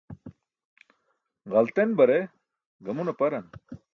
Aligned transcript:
Ġalten 1.55 1.95
bare 1.99 2.17
gamun 2.87 3.15
aparan. 3.15 3.45